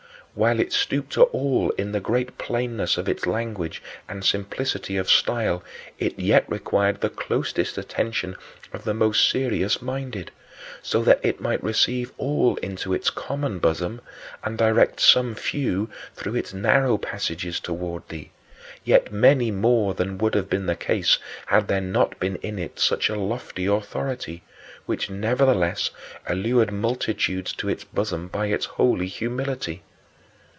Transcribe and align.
While 0.33 0.61
it 0.61 0.71
stooped 0.71 1.11
to 1.15 1.23
all 1.23 1.71
in 1.71 1.91
the 1.91 1.99
great 1.99 2.37
plainness 2.37 2.97
of 2.97 3.09
its 3.09 3.25
language 3.25 3.83
and 4.07 4.23
simplicity 4.23 4.95
of 4.95 5.09
style, 5.09 5.61
it 5.99 6.17
yet 6.17 6.49
required 6.49 7.01
the 7.01 7.09
closest 7.09 7.77
attention 7.77 8.37
of 8.71 8.85
the 8.85 8.93
most 8.93 9.29
serious 9.29 9.81
minded 9.81 10.31
so 10.81 11.03
that 11.03 11.19
it 11.21 11.41
might 11.41 11.61
receive 11.61 12.13
all 12.17 12.55
into 12.63 12.93
its 12.93 13.09
common 13.09 13.59
bosom, 13.59 13.99
and 14.41 14.57
direct 14.57 15.01
some 15.01 15.35
few 15.35 15.89
through 16.15 16.35
its 16.35 16.53
narrow 16.53 16.97
passages 16.97 17.59
toward 17.59 18.07
thee, 18.07 18.31
yet 18.85 19.11
many 19.11 19.51
more 19.51 19.93
than 19.93 20.17
would 20.17 20.35
have 20.35 20.49
been 20.49 20.65
the 20.65 20.77
case 20.77 21.17
had 21.47 21.67
there 21.67 21.81
not 21.81 22.17
been 22.21 22.37
in 22.37 22.57
it 22.57 22.79
such 22.79 23.09
a 23.09 23.17
lofty 23.19 23.65
authority, 23.65 24.43
which 24.85 25.09
nevertheless 25.09 25.89
allured 26.25 26.71
multitudes 26.71 27.51
to 27.51 27.67
its 27.67 27.83
bosom 27.83 28.29
by 28.29 28.45
its 28.45 28.63
holy 28.65 29.07
humility. 29.07 29.83